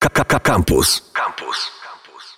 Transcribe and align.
Campus. 0.00 1.12
Campus. 1.12 1.70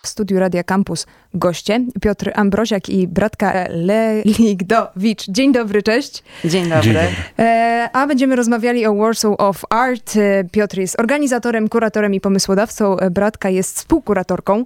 W 0.03 0.09
studiu 0.09 0.39
Radia 0.39 0.65
Campus 0.65 1.07
goście 1.35 1.81
Piotr 2.01 2.31
Ambroziak 2.35 2.89
i 2.89 3.09
bratka 3.09 3.67
Leligdowicz. 3.71 5.29
Dzień 5.29 5.53
dobry, 5.53 5.83
cześć. 5.83 6.23
Dzień 6.45 6.69
dobry. 6.69 6.83
Dzień 6.83 6.95
dobry. 6.95 7.09
E, 7.39 7.89
a 7.93 8.07
będziemy 8.07 8.37
rozmawiali 8.37 8.87
o 8.87 8.95
Warsaw 8.95 9.35
of 9.39 9.65
Art. 9.71 10.17
E, 10.17 10.45
Piotr 10.53 10.79
jest 10.79 11.01
organizatorem, 11.01 11.69
kuratorem 11.69 12.15
i 12.15 12.21
pomysłodawcą. 12.21 12.99
E, 12.99 13.11
bratka 13.11 13.51
jest 13.51 13.77
współkuratorką 13.77 14.65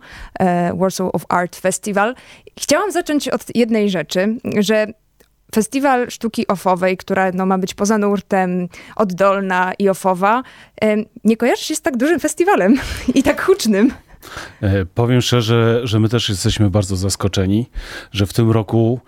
Warsaw 0.74 1.14
of 1.14 1.24
Art 1.28 1.56
Festival. 1.56 2.14
Chciałam 2.58 2.92
zacząć 2.92 3.28
od 3.28 3.56
jednej 3.56 3.90
rzeczy, 3.90 4.36
że 4.58 4.86
Festiwal 5.54 6.10
Sztuki 6.10 6.46
Ofowej, 6.46 6.96
która 6.96 7.30
no, 7.34 7.46
ma 7.46 7.58
być 7.58 7.74
poza 7.74 7.98
nurtem, 7.98 8.68
oddolna 8.96 9.72
i 9.78 9.88
ofowa, 9.88 10.42
nie 11.24 11.36
kojarzy 11.36 11.64
się 11.64 11.74
z 11.74 11.80
tak 11.80 11.96
dużym 11.96 12.20
festiwalem 12.20 12.76
i 13.14 13.22
tak 13.22 13.42
hucznym. 13.42 13.92
E, 14.62 14.86
powiem 14.86 15.20
szczerze, 15.20 15.80
że 15.84 16.00
my 16.00 16.08
też 16.08 16.28
jesteśmy 16.28 16.70
bardzo 16.70 16.96
zaskoczeni, 16.96 17.70
że 18.12 18.26
w 18.26 18.32
tym 18.32 18.50
roku 18.50 19.00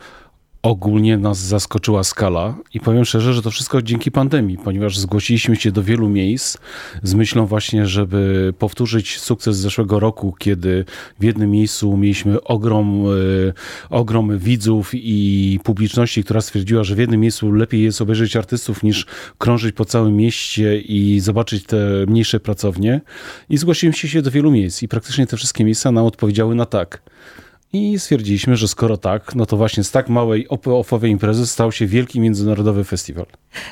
ogólnie 0.62 1.18
nas 1.18 1.38
zaskoczyła 1.38 2.04
skala 2.04 2.54
i 2.74 2.80
powiem 2.80 3.04
szczerze, 3.04 3.34
że 3.34 3.42
to 3.42 3.50
wszystko 3.50 3.82
dzięki 3.82 4.10
pandemii, 4.10 4.58
ponieważ 4.58 4.98
zgłosiliśmy 4.98 5.56
się 5.56 5.72
do 5.72 5.82
wielu 5.82 6.08
miejsc 6.08 6.58
z 7.02 7.14
myślą 7.14 7.46
właśnie, 7.46 7.86
żeby 7.86 8.52
powtórzyć 8.58 9.20
sukces 9.20 9.56
z 9.56 9.60
zeszłego 9.60 10.00
roku, 10.00 10.34
kiedy 10.38 10.84
w 11.20 11.24
jednym 11.24 11.50
miejscu 11.50 11.96
mieliśmy 11.96 12.42
ogrom, 12.42 13.04
e, 13.06 13.08
ogrom 13.90 14.38
widzów 14.38 14.90
i 14.94 15.60
publiczności, 15.64 16.24
która 16.24 16.40
stwierdziła, 16.40 16.84
że 16.84 16.94
w 16.94 16.98
jednym 16.98 17.20
miejscu 17.20 17.52
lepiej 17.52 17.82
jest 17.82 18.02
obejrzeć 18.02 18.36
artystów 18.36 18.82
niż 18.82 19.06
krążyć 19.38 19.74
po 19.74 19.84
całym 19.84 20.16
mieście 20.16 20.80
i 20.80 21.20
zobaczyć 21.20 21.64
te 21.64 21.76
mniejsze 22.06 22.40
pracownie. 22.40 23.00
I 23.50 23.58
zgłosiliśmy 23.58 24.08
się 24.08 24.22
do 24.22 24.30
wielu 24.30 24.50
miejsc 24.50 24.82
i 24.82 24.88
praktycznie 24.88 25.26
te 25.26 25.36
wszystkie 25.36 25.64
miejsca 25.64 25.92
nam 25.92 26.04
odpowiedziały 26.04 26.54
na 26.54 26.66
tak. 26.66 27.02
I 27.72 27.98
stwierdziliśmy, 27.98 28.56
że 28.56 28.68
skoro 28.68 28.96
tak, 28.96 29.34
no 29.34 29.46
to 29.46 29.56
właśnie 29.56 29.84
z 29.84 29.90
tak 29.90 30.08
małej 30.08 30.46
ofowej 30.64 31.10
imprezy 31.10 31.46
stał 31.46 31.72
się 31.72 31.86
wielki 31.86 32.20
międzynarodowy 32.20 32.84
festiwal. 32.84 33.26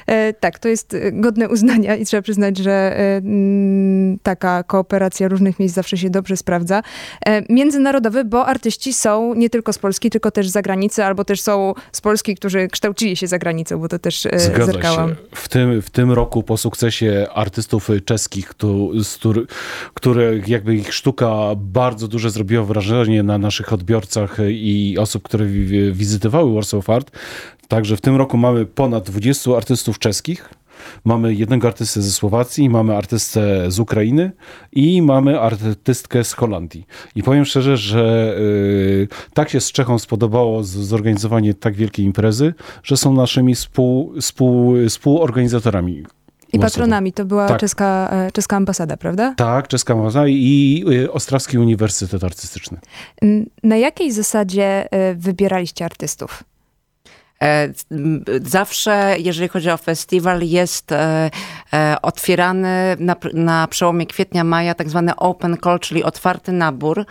E, 0.07 0.33
tak, 0.33 0.59
to 0.59 0.69
jest 0.69 0.95
e, 0.95 1.13
godne 1.13 1.49
uznania 1.49 1.97
i 1.97 2.05
trzeba 2.05 2.23
przyznać, 2.23 2.59
że 2.59 2.73
e, 2.73 3.17
m, 3.17 4.19
taka 4.23 4.63
kooperacja 4.63 5.29
różnych 5.29 5.59
miejsc 5.59 5.75
zawsze 5.75 5.97
się 5.97 6.11
dobrze 6.11 6.37
sprawdza. 6.37 6.83
E, 7.27 7.53
międzynarodowy, 7.53 8.25
bo 8.25 8.47
artyści 8.47 8.93
są 8.93 9.35
nie 9.35 9.51
tylko 9.51 9.73
z 9.73 9.79
Polski, 9.79 10.11
tylko 10.11 10.31
też 10.31 10.49
z 10.49 10.53
zagranicy, 10.53 11.05
albo 11.05 11.25
też 11.25 11.41
są 11.41 11.75
z 11.93 12.01
Polski, 12.01 12.35
którzy 12.35 12.69
kształcili 12.69 13.17
się 13.17 13.27
za 13.27 13.39
granicą, 13.39 13.79
bo 13.79 13.89
to 13.89 13.99
też 13.99 14.27
e, 14.27 14.39
Zgadza 14.39 14.67
zerkałam. 14.67 15.11
Się. 15.11 15.17
W 15.35 15.49
tym, 15.49 15.83
w 15.83 15.91
tym 15.91 16.13
roku 16.13 16.43
po 16.43 16.57
sukcesie 16.57 17.27
artystów 17.35 17.89
czeskich, 18.05 18.55
których 19.95 20.49
jakby 20.49 20.75
ich 20.75 20.95
sztuka 20.95 21.29
bardzo 21.57 22.09
duże 22.09 22.31
zrobiła 22.31 22.65
wrażenie 22.65 23.23
na 23.23 23.39
naszych 23.39 23.73
odbiorcach, 23.73 23.86
odbiorcach 23.87 24.39
i 24.51 24.97
osób, 24.99 25.23
które 25.23 25.47
wizytowały 25.93 26.55
Warsaw 26.55 26.91
Art. 26.91 27.11
Także 27.69 27.97
w 27.97 28.01
tym 28.01 28.17
roku 28.17 28.37
mamy 28.37 28.67
ponad 28.67 29.11
20 29.11 29.57
artystów 29.57 29.99
czeskich. 29.99 30.51
Mamy 31.05 31.35
jednego 31.35 31.69
artystę 31.69 32.03
ze 32.03 32.11
Słowacji, 32.11 32.71
mamy 32.71 32.97
artystę 32.97 33.71
z 33.71 33.79
Ukrainy 33.79 34.33
i 34.73 35.03
mamy 35.03 35.41
artystkę 35.41 36.25
z 36.25 36.33
Holandii. 36.33 36.87
I 37.15 37.23
powiem 37.23 37.45
szczerze, 37.45 37.77
że 37.77 38.37
yy, 38.39 39.09
tak 39.35 39.51
się 39.51 39.61
z 39.61 39.73
Czechą 39.73 39.99
spodobało 39.99 40.65
zorganizowanie 40.65 41.55
tak 41.55 41.75
wielkiej 41.75 42.05
imprezy, 42.07 42.55
że 42.83 42.97
są 42.97 43.15
naszymi 43.15 43.55
współ, 43.55 44.15
współ, 44.21 44.75
współorganizatorami 44.89 46.05
i 46.57 46.59
patronami 46.59 47.13
to 47.13 47.25
była 47.25 47.49
tak. 47.49 47.61
czeska, 47.61 48.09
e, 48.13 48.33
czeska 48.33 48.57
ambasada, 48.57 48.97
prawda? 48.97 49.35
Tak, 49.37 49.69
czeska 49.69 49.95
ambasada 49.95 50.29
i 50.29 50.85
e, 51.05 51.13
Ostrawski 51.13 51.59
Uniwersytet 51.59 52.25
Artystyczny. 52.25 52.79
Na 53.63 53.77
jakiej 53.77 54.13
zasadzie 54.13 54.93
e, 54.93 55.15
wybieraliście 55.15 55.85
artystów? 55.85 56.45
Zawsze, 58.43 59.17
jeżeli 59.19 59.49
chodzi 59.49 59.71
o 59.71 59.77
festiwal, 59.77 60.43
jest 60.43 60.91
otwierany 62.03 62.97
na, 62.99 63.17
na 63.33 63.67
przełomie 63.69 64.07
kwietnia-maja 64.07 64.75
tak 64.75 64.89
zwany 64.89 65.17
open 65.17 65.57
call, 65.65 65.81
czyli 65.81 66.05
otwarty 66.05 66.53
nabór 66.53 67.07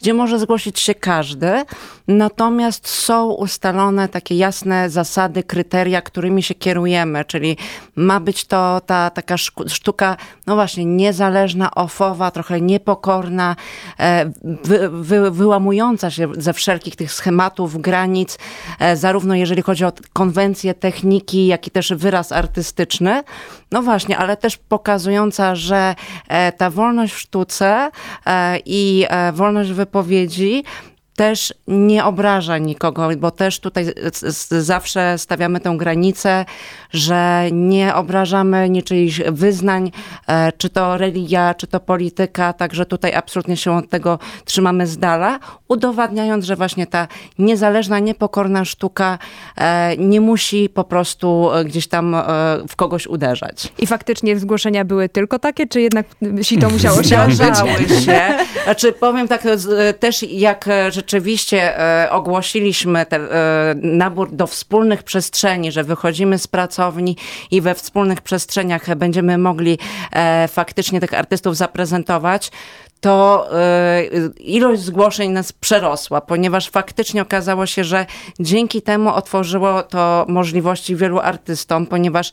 gdzie 0.00 0.14
może 0.14 0.38
zgłosić 0.38 0.80
się 0.80 0.94
każdy, 0.94 1.64
natomiast 2.08 2.88
są 2.88 3.30
ustalone 3.30 4.08
takie 4.08 4.36
jasne 4.36 4.90
zasady, 4.90 5.42
kryteria, 5.42 6.02
którymi 6.02 6.42
się 6.42 6.54
kierujemy, 6.54 7.24
czyli 7.24 7.56
ma 7.96 8.20
być 8.20 8.44
to 8.44 8.80
ta 8.86 9.10
taka 9.10 9.36
sztuka, 9.66 10.16
no 10.46 10.54
właśnie, 10.54 10.84
niezależna, 10.84 11.74
ofowa, 11.74 12.30
trochę 12.30 12.60
niepokorna, 12.60 13.56
e, 13.98 14.30
wy, 14.64 14.88
wy, 14.90 15.30
wyłamująca 15.30 16.10
się 16.10 16.28
ze 16.38 16.52
wszelkich 16.52 16.96
tych 16.96 17.12
schematów, 17.12 17.80
granic, 17.80 18.38
e, 18.78 18.96
zarówno 18.96 19.34
jeżeli 19.34 19.62
chodzi 19.62 19.69
o 19.82 19.92
konwencje, 20.12 20.74
techniki, 20.74 21.46
jak 21.46 21.66
i 21.66 21.70
też 21.70 21.92
wyraz 21.92 22.32
artystyczny. 22.32 23.22
No 23.72 23.82
właśnie, 23.82 24.18
ale 24.18 24.36
też 24.36 24.56
pokazująca, 24.56 25.54
że 25.54 25.94
e, 26.28 26.52
ta 26.52 26.70
wolność 26.70 27.12
w 27.12 27.18
sztuce 27.18 27.90
i 28.66 29.06
wolność 29.32 29.70
wypowiedzi 29.72 30.00
wypowiedzi 30.00 30.64
też 31.20 31.54
nie 31.68 32.04
obraża 32.04 32.58
nikogo, 32.58 33.08
bo 33.18 33.30
też 33.30 33.60
tutaj 33.60 33.86
zawsze 34.50 35.18
stawiamy 35.18 35.60
tę 35.60 35.74
granicę, 35.76 36.44
że 36.90 37.44
nie 37.52 37.94
obrażamy 37.94 38.70
niczyichś 38.70 39.20
wyznań, 39.32 39.90
e, 40.26 40.52
czy 40.52 40.70
to 40.70 40.98
religia, 40.98 41.54
czy 41.54 41.66
to 41.66 41.80
polityka, 41.80 42.52
także 42.52 42.86
tutaj 42.86 43.14
absolutnie 43.14 43.56
się 43.56 43.76
od 43.76 43.88
tego 43.88 44.18
trzymamy 44.44 44.86
z 44.86 44.98
dala, 44.98 45.38
udowadniając, 45.68 46.44
że 46.44 46.56
właśnie 46.56 46.86
ta 46.86 47.08
niezależna, 47.38 47.98
niepokorna 47.98 48.64
sztuka 48.64 49.18
e, 49.56 49.96
nie 49.96 50.20
musi 50.20 50.68
po 50.68 50.84
prostu 50.84 51.50
e, 51.52 51.64
gdzieś 51.64 51.88
tam 51.88 52.16
w 52.68 52.76
kogoś 52.76 53.06
uderzać. 53.06 53.72
I 53.78 53.86
faktycznie 53.86 54.38
zgłoszenia 54.38 54.84
były 54.84 55.08
tylko 55.08 55.38
takie, 55.38 55.66
czy 55.66 55.80
jednak 55.80 56.06
to 56.60 56.70
musiało 56.70 57.02
się 57.02 57.20
odbyć? 57.20 58.04
się. 58.04 58.20
Znaczy 58.64 58.92
powiem 58.92 59.28
tak, 59.28 59.42
też 60.00 60.22
jak 60.22 60.68
rzeczywiście 60.90 61.09
rzeczywiście 61.10 61.78
e, 61.78 62.10
ogłosiliśmy 62.10 63.06
ten 63.06 63.22
e, 63.22 63.28
nabór 63.74 64.32
do 64.32 64.46
wspólnych 64.46 65.02
przestrzeni, 65.02 65.72
że 65.72 65.84
wychodzimy 65.84 66.38
z 66.38 66.46
pracowni 66.46 67.16
i 67.50 67.60
we 67.60 67.74
wspólnych 67.74 68.20
przestrzeniach 68.20 68.94
będziemy 68.94 69.38
mogli 69.38 69.78
e, 70.12 70.48
faktycznie 70.48 71.00
tych 71.00 71.14
artystów 71.14 71.56
zaprezentować, 71.56 72.50
to 73.00 73.48
y, 74.38 74.40
ilość 74.40 74.82
zgłoszeń 74.82 75.30
nas 75.30 75.52
przerosła, 75.52 76.20
ponieważ 76.20 76.70
faktycznie 76.70 77.22
okazało 77.22 77.66
się, 77.66 77.84
że 77.84 78.06
dzięki 78.40 78.82
temu 78.82 79.10
otworzyło 79.14 79.82
to 79.82 80.24
możliwości 80.28 80.96
wielu 80.96 81.18
artystom, 81.18 81.86
ponieważ 81.86 82.30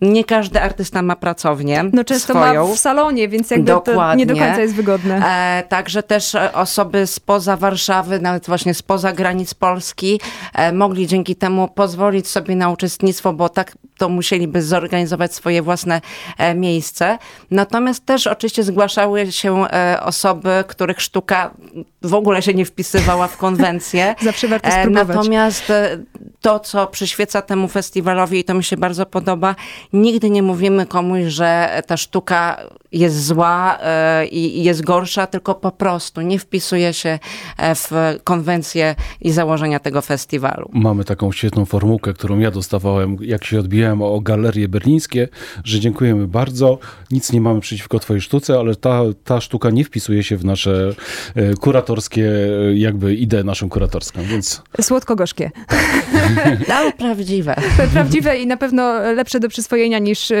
nie 0.00 0.24
każdy 0.24 0.62
artysta 0.62 1.02
ma 1.02 1.16
pracownię 1.16 1.84
No 1.92 2.04
często 2.04 2.32
swoją. 2.34 2.68
ma 2.68 2.74
w 2.74 2.78
salonie, 2.78 3.28
więc 3.28 3.50
jakby 3.50 3.66
Dokładnie. 3.66 4.26
to 4.26 4.32
nie 4.32 4.38
do 4.40 4.46
końca 4.46 4.60
jest 4.60 4.74
wygodne. 4.74 5.22
E, 5.26 5.62
także 5.68 6.02
też 6.02 6.36
osoby 6.52 7.06
spoza 7.06 7.56
Warszawy, 7.56 8.20
nawet 8.20 8.46
właśnie 8.46 8.74
spoza 8.74 9.12
granic 9.12 9.54
Polski, 9.54 10.20
e, 10.54 10.72
mogli 10.72 11.06
dzięki 11.06 11.36
temu 11.36 11.68
pozwolić 11.68 12.28
sobie 12.28 12.56
na 12.56 12.70
uczestnictwo, 12.70 13.32
bo 13.32 13.48
tak 13.48 13.72
to 13.98 14.08
musieliby 14.08 14.62
zorganizować 14.62 15.34
swoje 15.34 15.62
własne 15.62 16.00
e, 16.38 16.54
miejsce. 16.54 17.18
Natomiast 17.50 18.06
też 18.06 18.26
oczywiście 18.26 18.62
zgłaszały 18.62 19.32
się 19.32 19.66
e, 19.66 20.02
osoby, 20.10 20.64
których 20.68 21.00
sztuka 21.00 21.50
w 22.02 22.14
ogóle 22.14 22.42
się 22.42 22.54
nie 22.54 22.64
wpisywała 22.64 23.28
w 23.28 23.36
konwencję. 23.36 24.14
Zawsze 24.22 24.48
warto 24.48 24.68
e, 24.68 24.80
spróbować. 24.80 25.16
Natomiast 25.16 25.72
to, 26.40 26.60
co 26.60 26.86
przyświeca 26.86 27.42
temu 27.42 27.68
festiwalowi 27.68 28.38
i 28.38 28.44
to 28.44 28.54
mi 28.54 28.64
się 28.64 28.76
bardzo 28.76 29.06
podoba, 29.06 29.54
nigdy 29.92 30.30
nie 30.30 30.42
mówimy 30.42 30.86
komuś, 30.86 31.24
że 31.24 31.82
ta 31.86 31.96
sztuka 31.96 32.62
jest 32.92 33.26
zła 33.26 33.78
i 34.30 34.64
jest 34.64 34.84
gorsza, 34.84 35.26
tylko 35.26 35.54
po 35.54 35.72
prostu 35.72 36.20
nie 36.20 36.38
wpisuje 36.38 36.92
się 36.92 37.18
w 37.74 37.90
konwencję 38.24 38.94
i 39.20 39.32
założenia 39.32 39.78
tego 39.78 40.02
festiwalu. 40.02 40.70
Mamy 40.72 41.04
taką 41.04 41.32
świetną 41.32 41.64
formułkę, 41.64 42.12
którą 42.12 42.38
ja 42.38 42.50
dostawałem, 42.50 43.16
jak 43.20 43.44
się 43.44 43.60
odbijałem 43.60 44.02
o 44.02 44.20
galerie 44.20 44.68
berlińskie, 44.68 45.28
że 45.64 45.80
dziękujemy 45.80 46.28
bardzo, 46.28 46.78
nic 47.10 47.32
nie 47.32 47.40
mamy 47.40 47.60
przeciwko 47.60 47.98
twojej 47.98 48.20
sztuce, 48.20 48.58
ale 48.58 48.74
ta, 48.74 49.00
ta 49.24 49.40
sztuka 49.40 49.70
nie 49.70 49.84
wpisuje 49.84 50.22
się 50.22 50.36
w 50.36 50.44
nasze 50.44 50.92
e, 51.34 51.54
kuratorskie, 51.54 52.30
e, 52.68 52.74
jakby 52.74 53.14
ideę 53.14 53.44
naszą 53.44 53.68
kuratorską, 53.68 54.22
więc... 54.22 54.62
Słodko-gorzkie. 54.80 55.50
Ale 56.76 56.92
prawdziwe. 56.92 57.54
Prawdziwe 57.92 58.38
i 58.38 58.46
na 58.46 58.56
pewno 58.56 59.12
lepsze 59.12 59.40
do 59.40 59.48
przyswojenia 59.48 59.98
niż 59.98 60.30
e, 60.30 60.36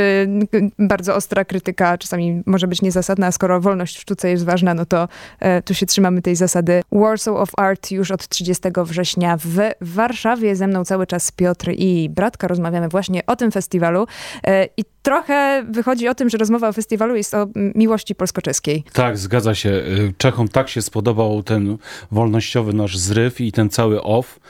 bardzo 0.78 1.14
ostra 1.14 1.44
krytyka, 1.44 1.98
czasami 1.98 2.39
może 2.46 2.68
być 2.68 2.82
niezasadna, 2.82 3.26
a 3.26 3.32
skoro 3.32 3.60
wolność 3.60 3.96
w 3.96 4.00
sztuce 4.00 4.30
jest 4.30 4.44
ważna, 4.44 4.74
no 4.74 4.86
to 4.86 5.08
e, 5.40 5.62
tu 5.62 5.74
się 5.74 5.86
trzymamy 5.86 6.22
tej 6.22 6.36
zasady. 6.36 6.82
Warsaw 6.92 7.36
of 7.36 7.48
Art 7.56 7.90
już 7.90 8.10
od 8.10 8.28
30 8.28 8.62
września 8.84 9.36
w 9.36 9.70
Warszawie. 9.80 10.56
Ze 10.56 10.66
mną 10.66 10.84
cały 10.84 11.06
czas 11.06 11.32
Piotr 11.32 11.70
i 11.76 12.08
Bratka. 12.10 12.48
Rozmawiamy 12.48 12.88
właśnie 12.88 13.26
o 13.26 13.36
tym 13.36 13.50
festiwalu. 13.50 14.06
E, 14.46 14.68
I 14.76 14.84
trochę 15.02 15.64
wychodzi 15.70 16.08
o 16.08 16.14
tym, 16.14 16.30
że 16.30 16.38
rozmowa 16.38 16.68
o 16.68 16.72
festiwalu 16.72 17.16
jest 17.16 17.34
o 17.34 17.46
miłości 17.56 18.14
polsko-czeskiej. 18.14 18.84
Tak, 18.92 19.18
zgadza 19.18 19.54
się. 19.54 19.70
Y, 19.70 20.14
Czechom 20.18 20.48
tak 20.48 20.68
się 20.68 20.82
spodobał 20.82 21.42
ten 21.42 21.78
wolnościowy 22.10 22.72
nasz 22.72 22.98
zryw 22.98 23.40
i 23.40 23.52
ten 23.52 23.70
cały 23.70 24.02
off, 24.02 24.40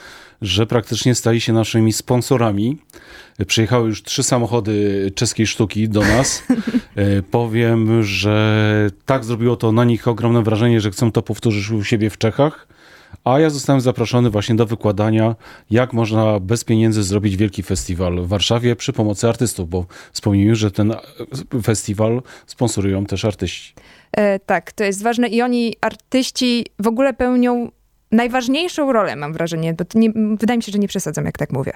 że 0.41 0.67
praktycznie 0.67 1.15
stali 1.15 1.41
się 1.41 1.53
naszymi 1.53 1.93
sponsorami. 1.93 2.77
Przyjechały 3.47 3.87
już 3.87 4.03
trzy 4.03 4.23
samochody 4.23 5.11
czeskiej 5.15 5.47
sztuki 5.47 5.89
do 5.89 6.01
nas. 6.01 6.43
Y, 6.97 7.23
Powiem, 7.31 8.03
że 8.03 8.89
tak 9.05 9.25
zrobiło 9.25 9.55
to 9.55 9.71
na 9.71 9.83
nich 9.83 10.07
ogromne 10.07 10.43
wrażenie, 10.43 10.81
że 10.81 10.91
chcą 10.91 11.11
to 11.11 11.21
powtórzyć 11.21 11.71
u 11.71 11.83
siebie 11.83 12.09
w 12.09 12.17
Czechach. 12.17 12.67
A 13.23 13.39
ja 13.39 13.49
zostałem 13.49 13.81
zaproszony 13.81 14.29
właśnie 14.29 14.55
do 14.55 14.65
wykładania, 14.65 15.35
jak 15.71 15.93
można 15.93 16.39
bez 16.39 16.63
pieniędzy 16.63 17.03
zrobić 17.03 17.37
wielki 17.37 17.63
festiwal 17.63 18.21
w 18.21 18.27
Warszawie 18.27 18.75
przy 18.75 18.93
pomocy 18.93 19.29
artystów, 19.29 19.69
bo 19.69 19.85
wspomnijmy, 20.11 20.55
że 20.55 20.71
ten 20.71 20.91
e, 20.91 20.97
festiwal 21.63 22.21
sponsorują 22.47 23.05
też 23.05 23.25
artyści. 23.25 23.73
E, 24.11 24.39
tak, 24.39 24.71
to 24.71 24.83
jest 24.83 25.03
ważne 25.03 25.27
i 25.27 25.41
oni, 25.41 25.75
artyści, 25.81 26.65
w 26.79 26.87
ogóle 26.87 27.13
pełnią 27.13 27.71
najważniejszą 28.11 28.93
rolę, 28.93 29.15
mam 29.15 29.33
wrażenie, 29.33 29.73
bo 29.73 29.85
nie, 29.95 30.09
wydaje 30.35 30.57
mi 30.57 30.63
się, 30.63 30.71
że 30.71 30.79
nie 30.79 30.87
przesadzam, 30.87 31.25
jak 31.25 31.37
tak 31.37 31.51
mówię. 31.51 31.73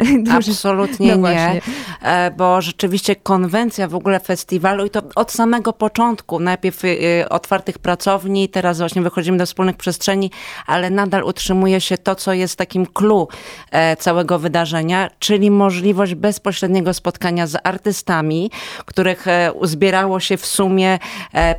Absolutnie 0.36 1.16
No 1.16 1.30
nie, 1.30 1.60
e, 2.02 2.30
bo 2.30 2.60
rzeczywiście 2.60 3.16
konwencja 3.16 3.88
w 3.88 3.94
ogóle 3.94 4.20
festiwalu 4.20 4.86
i 4.86 4.90
to 4.90 5.02
od 5.14 5.32
samego 5.32 5.72
początku, 5.72 6.40
najpierw 6.40 6.84
y, 6.84 7.24
otwartych 7.28 7.78
pracowni, 7.78 8.48
teraz 8.48 8.78
właśnie 8.78 9.02
wychodzimy 9.02 9.38
do 9.38 9.46
wspólnych 9.46 9.76
przestrzeni, 9.76 10.30
ale 10.66 10.90
nadal 10.90 11.22
utrzymuje 11.22 11.80
się 11.80 11.98
to, 11.98 12.14
co 12.14 12.32
jest 12.32 12.56
takim 12.56 12.86
clue 12.86 13.28
e, 13.70 13.96
całego 13.96 14.38
wydarzenia, 14.38 15.10
czyli 15.18 15.50
możliwość 15.50 16.14
bezpośredniego 16.14 16.94
spotkania 16.94 17.46
z 17.46 17.56
artystami, 17.64 18.50
których 18.86 19.28
e, 19.28 19.52
uzbierało 19.52 20.20
się 20.20 20.36
w 20.36 20.46
sumie 20.46 20.98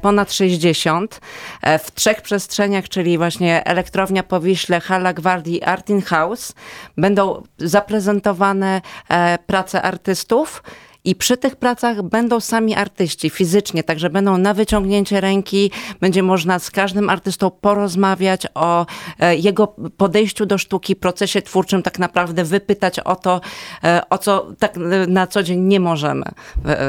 ponad 0.01 0.33
60 0.33 1.21
e, 1.61 1.79
w 1.79 1.91
trzech 1.91 2.21
przestrzeniach, 2.21 2.89
czyli 2.89 3.17
właśnie 3.17 3.65
Elektrownia 3.65 4.23
Powiśle, 4.23 4.79
Hala 4.79 5.13
Gwardii, 5.13 5.63
Artin 5.63 6.01
House. 6.01 6.53
Będą 6.97 7.43
zaprezentowane 7.57 8.22
e, 9.09 9.37
prace 9.47 9.81
artystów. 9.81 10.63
I 11.05 11.15
przy 11.15 11.37
tych 11.37 11.55
pracach 11.55 12.01
będą 12.01 12.39
sami 12.39 12.75
artyści 12.75 13.29
fizycznie, 13.29 13.83
także 13.83 14.09
będą 14.09 14.37
na 14.37 14.53
wyciągnięcie 14.53 15.21
ręki, 15.21 15.71
będzie 16.01 16.23
można 16.23 16.59
z 16.59 16.71
każdym 16.71 17.09
artystą 17.09 17.51
porozmawiać 17.51 18.47
o 18.55 18.85
e, 19.19 19.35
jego 19.35 19.67
podejściu 19.97 20.45
do 20.45 20.57
sztuki, 20.57 20.95
procesie 20.95 21.41
twórczym, 21.41 21.83
tak 21.83 21.99
naprawdę 21.99 22.43
wypytać 22.43 22.99
o 22.99 23.15
to, 23.15 23.41
e, 23.83 24.01
o 24.09 24.17
co 24.17 24.47
tak 24.59 24.73
na 25.07 25.27
co 25.27 25.43
dzień 25.43 25.59
nie 25.59 25.79
możemy 25.79 26.25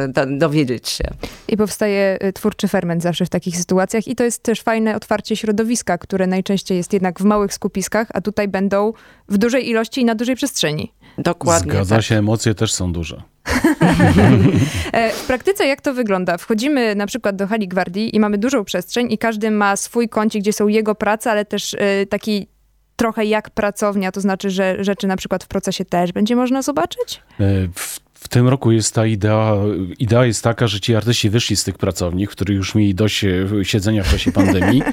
do- 0.09 0.39
dowiedzieć 0.39 0.89
się. 0.89 1.05
I 1.49 1.57
powstaje 1.57 2.19
twórczy 2.35 2.69
ferment 2.69 3.03
zawsze 3.03 3.27
w 3.27 3.29
takich 3.29 3.57
sytuacjach. 3.57 4.09
I 4.09 4.17
to 4.17 4.25
jest 4.25 4.43
też 4.43 4.63
fajne 4.63 4.97
otwarcie 4.97 5.37
środowiska, 5.37 5.99
które 5.99 6.27
najczęściej 6.27 6.79
jest 6.79 6.93
jednak 6.93 7.21
w 7.21 7.25
małych 7.25 7.55
skupiskach, 7.55 8.09
a 8.15 8.21
tutaj 8.21 8.49
będą 8.49 8.93
w 9.29 9.39
dużej 9.39 9.69
ilości 9.69 10.01
i 10.01 10.05
na 10.05 10.15
dużej 10.15 10.37
przestrzeni. 10.37 10.93
Dokładnie. 11.19 11.73
Zgadza 11.73 11.97
tak. 11.97 12.05
się, 12.05 12.19
emocje 12.19 12.55
też 12.55 12.73
są 12.73 12.93
duże. 12.93 13.23
E, 14.93 15.11
W 15.13 15.27
praktyce 15.27 15.67
jak 15.67 15.81
to 15.81 15.95
wygląda? 15.95 16.39
Wchodzimy 16.39 16.95
na 16.95 17.07
przykład 17.07 17.37
do 17.37 17.47
hali 17.47 17.69
gwardii 17.69 18.17
i 18.17 18.21
mamy 18.21 18.39
dużą 18.39 18.65
przestrzeń 18.65 19.13
i 19.13 19.19
każdy 19.19 19.51
ma 19.51 19.77
swój 19.77 20.09
kącik, 20.09 20.43
gdzie 20.43 20.53
są 20.53 20.69
jego 20.69 20.95
prace, 20.95 21.31
ale 21.31 21.45
też 21.45 21.75
e, 21.75 22.07
taki 22.07 22.47
trochę 22.97 23.25
jak 23.25 23.51
pracownia, 23.51 24.13
to 24.13 24.21
znaczy, 24.21 24.51
że 24.51 24.85
rzeczy 24.85 25.07
na 25.07 25.17
przykład 25.17 25.45
w 25.45 25.49
procesie 25.49 25.85
też 25.85 26.13
będzie 26.13 26.37
można 26.37 26.63
zobaczyć? 26.63 27.23
E, 27.41 27.45
W, 27.75 28.01
w 28.25 28.29
tym 28.29 28.49
roku 28.49 28.73
jest 28.73 28.95
ta 28.95 29.07
idea, 29.07 29.57
idea 29.99 30.27
jest 30.27 30.45
taka, 30.45 30.67
że 30.67 30.81
ci 30.81 30.95
artyści 30.95 31.31
wyszli 31.31 31.57
z 31.57 31.65
tych 31.65 31.79
pracowni, 31.79 32.27
którzy 32.27 32.55
już 32.55 32.75
mieli 32.75 32.95
dość 32.95 33.25
e, 33.25 33.47
siedzenia 33.63 34.03
w 34.03 34.11
czasie 34.11 34.33
pandemii. 34.33 34.83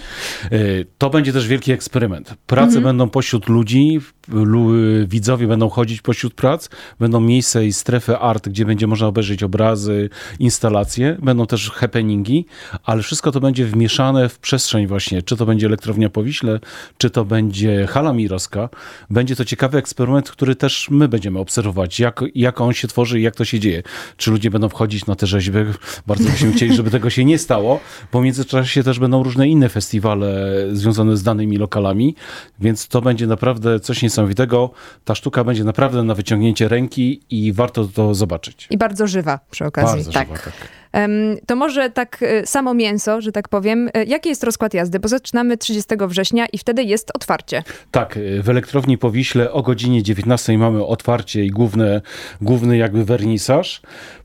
E, 0.51 0.57
To 0.97 1.09
będzie 1.09 1.33
też 1.33 1.47
wielki 1.47 1.71
eksperyment. 1.71 2.33
Prace 2.47 2.81
będą 2.81 3.09
pośród 3.09 3.49
ludzi, 3.49 3.99
lu, 4.27 4.69
widzowie 5.07 5.47
będą 5.47 5.69
chodzić 5.69 6.01
pośród 6.01 6.33
prac, 6.33 6.69
będą 6.99 7.19
miejsca 7.19 7.61
i 7.61 7.73
strefy 7.73 8.17
art, 8.17 8.49
gdzie 8.49 8.65
będzie 8.65 8.87
można 8.87 9.07
obejrzeć 9.07 9.43
obrazy, 9.43 10.09
instalacje, 10.39 11.17
będą 11.21 11.47
też 11.47 11.71
happeningi, 11.71 12.45
ale 12.83 13.03
wszystko 13.03 13.31
to 13.31 13.39
będzie 13.39 13.65
wmieszane 13.65 14.29
w 14.29 14.39
przestrzeń 14.39 14.87
właśnie, 14.87 15.21
czy 15.21 15.37
to 15.37 15.45
będzie 15.45 15.67
elektrownia 15.67 16.09
Powiśle, 16.09 16.59
czy 16.97 17.09
to 17.09 17.25
będzie 17.25 17.87
hala 17.87 18.13
Mirowska. 18.13 18.69
Będzie 19.09 19.35
to 19.35 19.45
ciekawy 19.45 19.77
eksperyment, 19.77 20.31
który 20.31 20.55
też 20.55 20.87
my 20.89 21.07
będziemy 21.07 21.39
obserwować, 21.39 21.99
jak, 21.99 22.23
jak 22.35 22.61
on 22.61 22.73
się 22.73 22.87
tworzy 22.87 23.20
jak 23.21 23.35
to 23.35 23.45
się 23.45 23.59
dzieje. 23.59 23.83
Czy 24.17 24.31
ludzie 24.31 24.49
będą 24.49 24.69
wchodzić 24.69 25.05
na 25.05 25.15
te 25.15 25.27
rzeźby? 25.27 25.59
Bardzo 26.07 26.29
byśmy 26.29 26.51
chcieli, 26.53 26.75
żeby 26.75 26.91
tego 26.91 27.09
się 27.09 27.25
nie 27.25 27.37
stało, 27.37 27.79
bo 28.11 28.19
w 28.21 28.23
międzyczasie 28.23 28.83
też 28.83 28.99
będą 28.99 29.23
różne 29.23 29.47
inne 29.47 29.69
festiwale 29.69 30.51
związane 30.71 31.17
z 31.17 31.23
danymi 31.23 31.57
lokalami, 31.57 32.15
więc 32.59 32.87
to 32.87 33.01
będzie 33.01 33.27
naprawdę 33.27 33.79
coś 33.79 34.01
niesamowitego. 34.01 34.71
Ta 35.05 35.15
sztuka 35.15 35.43
będzie 35.43 35.63
naprawdę 35.63 36.03
na 36.03 36.15
wyciągnięcie 36.15 36.67
ręki 36.67 37.21
i 37.29 37.53
warto 37.53 37.85
to 37.85 38.15
zobaczyć. 38.15 38.67
I 38.69 38.77
bardzo 38.77 39.07
żywa 39.07 39.39
przy 39.51 39.65
okazji. 39.65 39.95
Bardzo 39.95 40.11
tak. 40.11 40.27
żywa, 40.27 40.39
tak. 40.39 40.80
To 41.45 41.55
może 41.55 41.89
tak 41.89 42.17
e, 42.21 42.45
samo 42.45 42.73
mięso, 42.73 43.21
że 43.21 43.31
tak 43.31 43.49
powiem. 43.49 43.89
E, 43.93 44.03
Jaki 44.05 44.29
jest 44.29 44.43
rozkład 44.43 44.73
jazdy? 44.73 44.99
Bo 44.99 45.07
zaczynamy 45.07 45.57
30 45.57 45.89
września 46.07 46.45
i 46.45 46.57
wtedy 46.57 46.83
jest 46.83 47.11
otwarcie. 47.15 47.63
Tak, 47.91 48.19
w 48.43 48.49
elektrowni 48.49 48.97
Powiśle 48.97 49.51
o 49.51 49.61
godzinie 49.61 50.03
19 50.03 50.57
mamy 50.57 50.85
otwarcie 50.85 51.45
i 51.45 51.49
główne, 51.49 52.01
główny 52.41 52.77
jakby 52.77 53.05
wernisaż. 53.05 53.81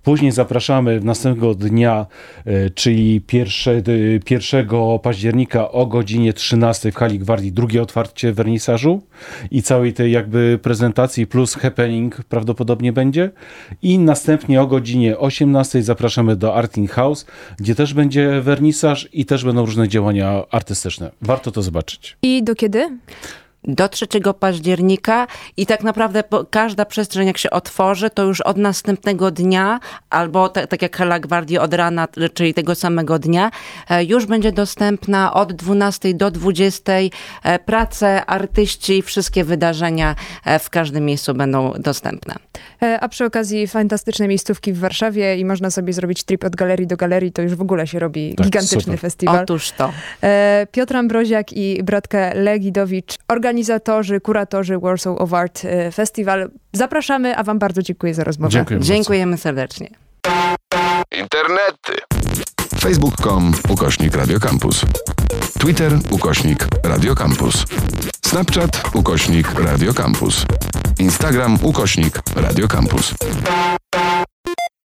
Później 0.06 0.32
zapraszamy 0.32 1.00
następnego 1.00 1.54
dnia, 1.54 2.06
e, 2.44 2.70
czyli 2.70 3.22
1, 3.32 3.82
1 4.30 4.68
października 5.02 5.70
o 5.72 5.86
godzinie 5.86 6.32
13 6.32 6.92
w 6.92 6.96
hali 6.96 7.18
Gwardii 7.18 7.52
drugie 7.52 7.82
otwarcie 7.82 8.32
wernisażu 8.32 9.02
i 9.50 9.62
całej 9.62 9.92
tej 9.92 10.12
jakby 10.12 10.58
prezentacji 10.62 11.26
plus 11.26 11.54
happening 11.54 12.24
prawdopodobnie 12.24 12.92
będzie. 12.92 13.30
I 13.82 13.98
następnie 13.98 14.62
o 14.62 14.66
godzinie 14.66 15.18
18 15.18 15.82
zapraszamy 15.82 16.36
do 16.36 16.55
Artin 16.56 16.88
House, 16.88 17.26
gdzie 17.58 17.74
też 17.74 17.94
będzie 17.94 18.40
wernisaż 18.40 19.08
i 19.12 19.26
też 19.26 19.44
będą 19.44 19.66
różne 19.66 19.88
działania 19.88 20.42
artystyczne. 20.50 21.10
Warto 21.22 21.50
to 21.50 21.62
zobaczyć. 21.62 22.16
I 22.22 22.42
do 22.42 22.54
kiedy? 22.54 22.98
do 23.66 23.88
3 23.88 24.06
października 24.40 25.26
i 25.56 25.66
tak 25.66 25.82
naprawdę 25.82 26.24
każda 26.50 26.84
przestrzeń 26.84 27.26
jak 27.26 27.38
się 27.38 27.50
otworzy, 27.50 28.10
to 28.10 28.24
już 28.24 28.40
od 28.40 28.56
następnego 28.56 29.30
dnia, 29.30 29.80
albo 30.10 30.48
ta, 30.48 30.66
tak 30.66 30.82
jak 30.82 30.96
Hala 30.96 31.20
Gwardii 31.20 31.58
od 31.58 31.74
rana, 31.74 32.08
czyli 32.34 32.54
tego 32.54 32.74
samego 32.74 33.18
dnia, 33.18 33.50
e, 33.88 34.04
już 34.04 34.26
będzie 34.26 34.52
dostępna 34.52 35.34
od 35.34 35.52
12 35.52 36.14
do 36.14 36.30
20. 36.30 36.92
e, 37.42 37.58
Prace, 37.58 38.26
artyści, 38.26 39.02
wszystkie 39.02 39.44
wydarzenia 39.44 40.14
e, 40.44 40.58
w 40.58 40.70
każdym 40.70 41.04
miejscu 41.04 41.34
będą 41.34 41.72
dostępne. 41.78 42.34
E, 42.82 43.00
A 43.00 43.08
przy 43.08 43.24
okazji 43.24 43.66
fantastyczne 43.66 44.28
miejscówki 44.28 44.72
w 44.72 44.78
Warszawie 44.78 45.36
i 45.36 45.44
można 45.44 45.70
sobie 45.70 45.92
zrobić 45.92 46.24
trip 46.24 46.44
od 46.44 46.56
galerii 46.56 46.86
do 46.86 46.96
galerii, 46.96 47.32
to 47.32 47.42
już 47.42 47.54
w 47.54 47.60
ogóle 47.60 47.86
się 47.86 47.98
robi 47.98 48.34
Tak, 48.34 48.46
gigantyczny 48.46 48.80
super. 48.80 48.98
festiwal. 48.98 49.42
Otóż 49.42 49.70
to. 49.70 49.92
E, 50.22 50.66
Piotr 50.72 50.96
Ambroziak 50.96 51.52
i 51.52 51.82
bratka 51.82 52.30
Legidowicz, 52.34 53.18
organizatorzy, 53.28 54.20
kuratorzy 54.20 54.78
Warsaw 54.78 55.18
of 55.20 55.32
Art 55.34 55.64
e, 55.64 55.92
Festival. 55.92 56.50
Zapraszamy, 56.72 57.36
a 57.36 57.42
wam 57.42 57.58
bardzo 57.58 57.82
dziękuję 57.82 58.14
za 58.14 58.24
rozmowę. 58.24 58.52
Dziękuję 58.52 58.78
bardzo. 58.78 58.92
Dziękujemy 58.94 59.36
serdecznie. 59.36 59.90
Internety. 61.18 61.92
Facebook.com 62.80 63.52
ukośnik 63.68 64.16
Radio 64.16 64.40
Campus. 64.40 64.84
Twitter 65.58 65.98
ukośnik 66.10 66.68
Radio 66.82 67.14
Campus. 67.14 67.64
Snapchat 68.26 68.82
ukośnik 68.94 69.54
Radio 69.54 69.94
Campus. 69.94 70.46
Instagram 70.98 71.58
ukośnik 71.62 72.22
Radio 72.36 72.68
Campus. 72.68 73.14